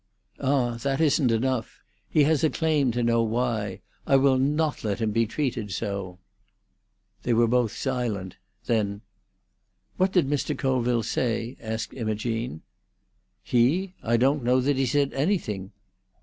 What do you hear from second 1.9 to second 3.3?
He has a claim to know